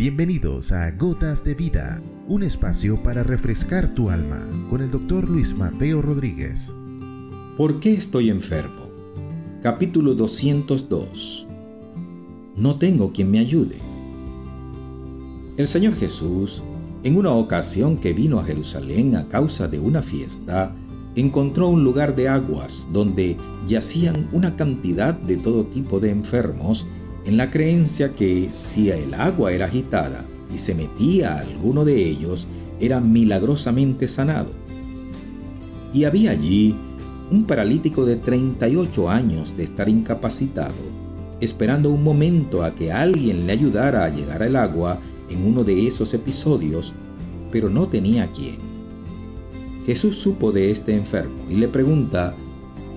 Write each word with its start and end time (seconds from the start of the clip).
Bienvenidos 0.00 0.72
a 0.72 0.92
Gotas 0.92 1.44
de 1.44 1.54
Vida, 1.54 2.00
un 2.26 2.42
espacio 2.42 3.02
para 3.02 3.22
refrescar 3.22 3.92
tu 3.92 4.08
alma 4.08 4.40
con 4.70 4.80
el 4.80 4.90
doctor 4.90 5.28
Luis 5.28 5.54
Mateo 5.54 6.00
Rodríguez. 6.00 6.74
¿Por 7.58 7.80
qué 7.80 7.92
estoy 7.92 8.30
enfermo? 8.30 8.88
Capítulo 9.62 10.14
202. 10.14 11.46
No 12.56 12.76
tengo 12.76 13.12
quien 13.12 13.30
me 13.30 13.40
ayude. 13.40 13.76
El 15.58 15.66
Señor 15.66 15.94
Jesús, 15.96 16.62
en 17.02 17.18
una 17.18 17.32
ocasión 17.32 17.98
que 17.98 18.14
vino 18.14 18.40
a 18.40 18.44
Jerusalén 18.44 19.16
a 19.16 19.28
causa 19.28 19.68
de 19.68 19.80
una 19.80 20.00
fiesta, 20.00 20.74
encontró 21.14 21.68
un 21.68 21.84
lugar 21.84 22.16
de 22.16 22.26
aguas 22.30 22.88
donde 22.90 23.36
yacían 23.66 24.30
una 24.32 24.56
cantidad 24.56 25.12
de 25.12 25.36
todo 25.36 25.66
tipo 25.66 26.00
de 26.00 26.08
enfermos 26.08 26.86
en 27.24 27.36
la 27.36 27.50
creencia 27.50 28.14
que 28.14 28.48
si 28.50 28.90
el 28.90 29.14
agua 29.14 29.52
era 29.52 29.66
agitada 29.66 30.26
y 30.52 30.58
se 30.58 30.74
metía 30.74 31.34
a 31.34 31.40
alguno 31.40 31.84
de 31.84 32.02
ellos, 32.02 32.48
era 32.80 33.00
milagrosamente 33.00 34.08
sanado. 34.08 34.52
Y 35.92 36.04
había 36.04 36.30
allí 36.30 36.74
un 37.30 37.44
paralítico 37.44 38.04
de 38.04 38.16
38 38.16 39.10
años 39.10 39.56
de 39.56 39.64
estar 39.64 39.88
incapacitado, 39.88 40.74
esperando 41.40 41.90
un 41.90 42.02
momento 42.02 42.64
a 42.64 42.74
que 42.74 42.92
alguien 42.92 43.46
le 43.46 43.52
ayudara 43.52 44.04
a 44.04 44.08
llegar 44.08 44.42
al 44.42 44.56
agua 44.56 44.98
en 45.28 45.46
uno 45.46 45.62
de 45.62 45.86
esos 45.86 46.12
episodios, 46.14 46.94
pero 47.52 47.68
no 47.68 47.86
tenía 47.86 48.30
quien. 48.32 48.58
Jesús 49.86 50.18
supo 50.18 50.52
de 50.52 50.70
este 50.70 50.94
enfermo 50.94 51.44
y 51.48 51.54
le 51.54 51.68
pregunta, 51.68 52.34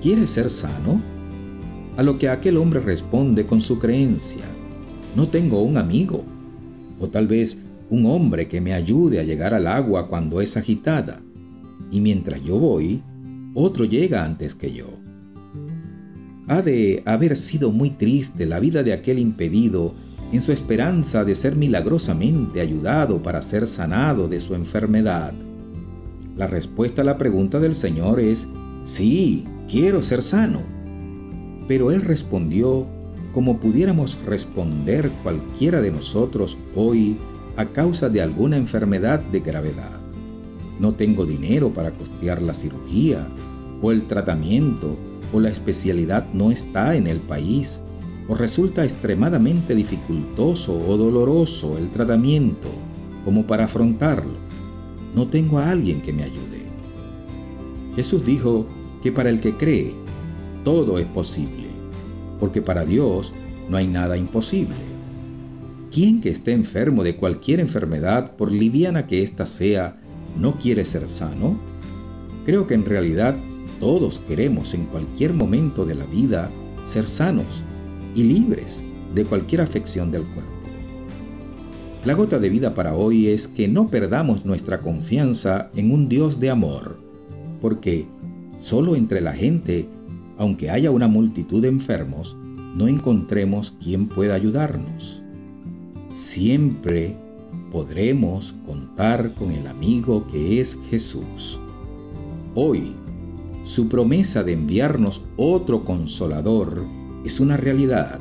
¿quieres 0.00 0.30
ser 0.30 0.48
sano? 0.50 1.02
A 2.00 2.02
lo 2.02 2.18
que 2.18 2.30
aquel 2.30 2.56
hombre 2.56 2.80
responde 2.80 3.44
con 3.44 3.60
su 3.60 3.78
creencia, 3.78 4.46
no 5.14 5.28
tengo 5.28 5.60
un 5.62 5.76
amigo, 5.76 6.24
o 6.98 7.10
tal 7.10 7.26
vez 7.26 7.58
un 7.90 8.06
hombre 8.06 8.48
que 8.48 8.62
me 8.62 8.72
ayude 8.72 9.20
a 9.20 9.22
llegar 9.22 9.52
al 9.52 9.66
agua 9.66 10.08
cuando 10.08 10.40
es 10.40 10.56
agitada, 10.56 11.20
y 11.90 12.00
mientras 12.00 12.42
yo 12.42 12.58
voy, 12.58 13.02
otro 13.52 13.84
llega 13.84 14.24
antes 14.24 14.54
que 14.54 14.72
yo. 14.72 14.86
Ha 16.48 16.62
de 16.62 17.02
haber 17.04 17.36
sido 17.36 17.70
muy 17.70 17.90
triste 17.90 18.46
la 18.46 18.60
vida 18.60 18.82
de 18.82 18.94
aquel 18.94 19.18
impedido 19.18 19.92
en 20.32 20.40
su 20.40 20.52
esperanza 20.52 21.26
de 21.26 21.34
ser 21.34 21.54
milagrosamente 21.54 22.62
ayudado 22.62 23.22
para 23.22 23.42
ser 23.42 23.66
sanado 23.66 24.26
de 24.26 24.40
su 24.40 24.54
enfermedad. 24.54 25.34
La 26.34 26.46
respuesta 26.46 27.02
a 27.02 27.04
la 27.04 27.18
pregunta 27.18 27.60
del 27.60 27.74
Señor 27.74 28.20
es, 28.20 28.48
sí, 28.84 29.44
quiero 29.68 30.02
ser 30.02 30.22
sano 30.22 30.79
pero 31.70 31.92
él 31.92 32.00
respondió 32.02 32.84
como 33.32 33.60
pudiéramos 33.60 34.20
responder 34.26 35.08
cualquiera 35.22 35.80
de 35.80 35.92
nosotros 35.92 36.58
hoy 36.74 37.16
a 37.56 37.66
causa 37.66 38.08
de 38.08 38.20
alguna 38.20 38.56
enfermedad 38.56 39.20
de 39.20 39.38
gravedad. 39.38 40.00
No 40.80 40.96
tengo 40.96 41.26
dinero 41.26 41.70
para 41.70 41.92
costear 41.92 42.42
la 42.42 42.54
cirugía 42.54 43.28
o 43.80 43.92
el 43.92 44.08
tratamiento 44.08 44.96
o 45.32 45.38
la 45.38 45.48
especialidad 45.48 46.26
no 46.32 46.50
está 46.50 46.96
en 46.96 47.06
el 47.06 47.20
país 47.20 47.80
o 48.26 48.34
resulta 48.34 48.82
extremadamente 48.82 49.76
dificultoso 49.76 50.76
o 50.76 50.96
doloroso 50.96 51.78
el 51.78 51.90
tratamiento 51.90 52.68
como 53.24 53.46
para 53.46 53.66
afrontarlo. 53.66 54.34
No 55.14 55.28
tengo 55.28 55.60
a 55.60 55.70
alguien 55.70 56.02
que 56.02 56.12
me 56.12 56.24
ayude. 56.24 56.64
Jesús 57.94 58.26
dijo 58.26 58.66
que 59.04 59.12
para 59.12 59.30
el 59.30 59.38
que 59.38 59.56
cree, 59.56 59.94
todo 60.64 60.98
es 60.98 61.06
posible, 61.06 61.68
porque 62.38 62.62
para 62.62 62.84
Dios 62.84 63.34
no 63.68 63.76
hay 63.76 63.86
nada 63.86 64.16
imposible. 64.16 64.74
¿Quién 65.90 66.20
que 66.20 66.28
esté 66.28 66.52
enfermo 66.52 67.02
de 67.02 67.16
cualquier 67.16 67.60
enfermedad, 67.60 68.36
por 68.36 68.52
liviana 68.52 69.06
que 69.06 69.22
ésta 69.22 69.46
sea, 69.46 69.96
no 70.38 70.58
quiere 70.58 70.84
ser 70.84 71.08
sano? 71.08 71.58
Creo 72.44 72.66
que 72.66 72.74
en 72.74 72.84
realidad 72.84 73.36
todos 73.80 74.20
queremos 74.20 74.74
en 74.74 74.86
cualquier 74.86 75.34
momento 75.34 75.84
de 75.84 75.94
la 75.94 76.04
vida 76.06 76.50
ser 76.84 77.06
sanos 77.06 77.64
y 78.14 78.24
libres 78.24 78.84
de 79.14 79.24
cualquier 79.24 79.62
afección 79.62 80.10
del 80.10 80.22
cuerpo. 80.22 80.50
La 82.04 82.14
gota 82.14 82.38
de 82.38 82.48
vida 82.48 82.72
para 82.74 82.94
hoy 82.94 83.28
es 83.28 83.46
que 83.48 83.68
no 83.68 83.88
perdamos 83.88 84.46
nuestra 84.46 84.80
confianza 84.80 85.70
en 85.74 85.92
un 85.92 86.08
Dios 86.08 86.40
de 86.40 86.50
amor, 86.50 86.98
porque 87.60 88.06
solo 88.58 88.96
entre 88.96 89.20
la 89.20 89.32
gente 89.32 89.86
aunque 90.40 90.70
haya 90.70 90.90
una 90.90 91.06
multitud 91.06 91.60
de 91.60 91.68
enfermos, 91.68 92.34
no 92.74 92.88
encontremos 92.88 93.74
quien 93.78 94.08
pueda 94.08 94.34
ayudarnos. 94.34 95.22
Siempre 96.16 97.14
podremos 97.70 98.54
contar 98.64 99.34
con 99.34 99.50
el 99.50 99.66
amigo 99.66 100.26
que 100.28 100.58
es 100.58 100.78
Jesús. 100.88 101.60
Hoy, 102.54 102.94
su 103.62 103.90
promesa 103.90 104.42
de 104.42 104.54
enviarnos 104.54 105.26
otro 105.36 105.84
consolador 105.84 106.86
es 107.22 107.38
una 107.38 107.58
realidad. 107.58 108.18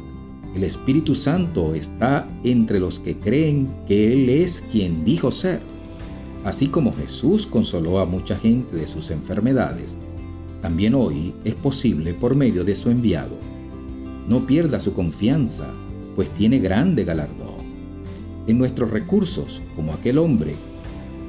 El 0.53 0.66
Espíritu 0.66 1.16
Santo 1.16 1.74
está 1.74 2.28
entre 2.44 2.81
los 2.81 3.00
que 3.00 3.18
creen 3.18 3.72
que 3.88 4.12
Él 4.12 4.28
es 4.28 4.68
quien 4.69 5.06
dijo 5.06 5.31
ser. 5.31 5.62
Así 6.44 6.68
como 6.68 6.91
Jesús 6.91 7.46
consoló 7.46 8.00
a 8.00 8.06
mucha 8.06 8.35
gente 8.35 8.75
de 8.75 8.88
sus 8.88 9.09
enfermedades, 9.09 9.97
también 10.62 10.94
hoy 10.94 11.34
es 11.44 11.56
posible 11.56 12.14
por 12.14 12.36
medio 12.36 12.64
de 12.64 12.75
su 12.75 12.90
enviado. 12.90 13.38
No 14.28 14.46
pierda 14.46 14.80
su 14.80 14.94
confianza, 14.94 15.68
pues 16.16 16.30
tiene 16.30 16.59
grande 16.59 17.06
galardón. 17.06 17.59
En 18.47 18.58
nuestros 18.58 18.92
recursos, 18.92 19.62
como 19.75 19.94
aquel 19.94 20.18
hombre, 20.18 20.56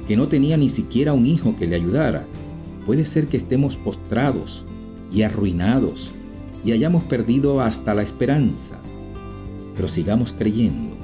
que 0.07 0.17
no 0.17 0.27
tenía 0.27 0.57
ni 0.57 0.69
siquiera 0.69 1.13
un 1.13 1.25
hijo 1.25 1.55
que 1.55 1.67
le 1.67 1.75
ayudara, 1.75 2.25
puede 2.85 3.05
ser 3.05 3.27
que 3.27 3.37
estemos 3.37 3.77
postrados 3.77 4.65
y 5.11 5.21
arruinados 5.21 6.11
y 6.65 6.73
hayamos 6.73 7.03
perdido 7.03 7.61
hasta 7.61 7.93
la 7.93 8.01
esperanza. 8.01 8.79
Pero 9.75 9.87
sigamos 9.87 10.33
creyendo. 10.33 10.95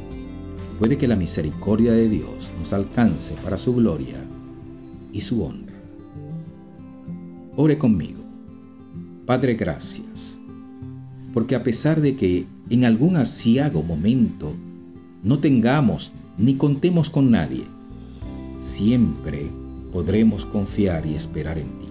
Puede 0.80 0.98
que 0.98 1.08
la 1.08 1.16
misericordia 1.16 1.94
de 1.94 2.10
Dios 2.10 2.52
nos 2.60 2.74
alcance 2.74 3.36
para 3.44 3.58
su 3.58 3.74
gloria 3.74 4.24
y 5.12 5.22
su 5.22 5.44
honra. 5.44 5.67
Ore 7.60 7.80
conmigo. 7.80 8.22
Padre, 9.26 9.56
gracias. 9.56 10.38
Porque 11.34 11.56
a 11.56 11.64
pesar 11.64 12.02
de 12.02 12.16
que 12.16 12.46
en 12.70 12.86
algún 12.86 13.18
asiago 13.18 13.82
momento 13.82 14.54
no 15.24 15.40
tengamos 15.40 16.12
ni 16.38 16.54
contemos 16.54 17.10
con 17.10 17.32
nadie, 17.32 17.64
siempre 18.64 19.48
podremos 19.92 20.46
confiar 20.46 21.08
y 21.08 21.16
esperar 21.16 21.58
en 21.58 21.66
ti. 21.66 21.88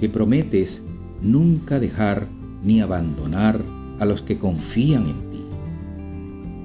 Que 0.00 0.08
prometes 0.08 0.82
nunca 1.22 1.78
dejar 1.78 2.26
ni 2.64 2.80
abandonar 2.80 3.62
a 4.00 4.04
los 4.04 4.20
que 4.20 4.36
confían 4.36 5.06
en 5.06 5.30
ti. 5.30 5.44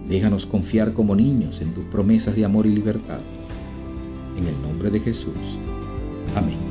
Déjanos 0.09 0.47
confiar 0.47 0.93
como 0.93 1.15
niños 1.15 1.61
en 1.61 1.75
tus 1.75 1.85
promesas 1.85 2.35
de 2.35 2.45
amor 2.45 2.65
y 2.65 2.71
libertad. 2.71 3.19
En 4.35 4.47
el 4.47 4.59
nombre 4.59 4.89
de 4.89 5.01
Jesús. 5.01 5.59
Amén. 6.35 6.70